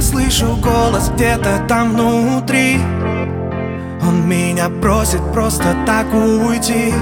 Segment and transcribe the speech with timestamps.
[0.00, 2.80] Слышу голос где-то там внутри.
[4.02, 6.92] Он меня просит просто так уйти.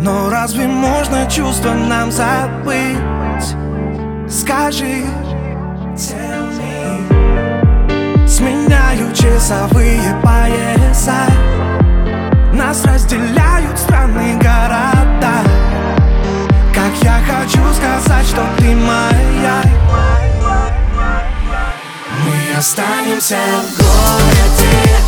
[0.00, 2.98] Но разве можно чувства нам забыть?
[4.28, 5.04] Скажи,
[8.26, 11.35] Сменяю часовые пояса
[22.66, 25.05] останемся в городе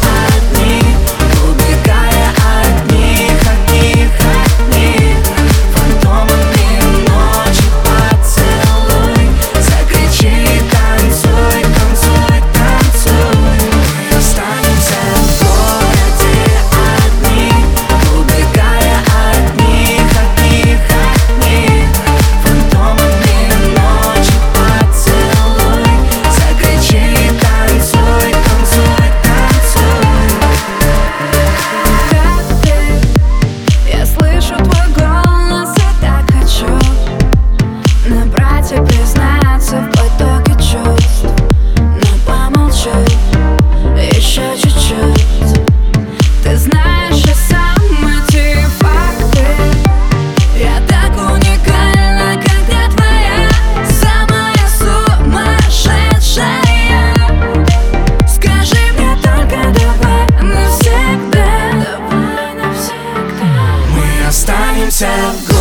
[64.98, 65.57] time.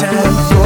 [0.00, 0.59] time.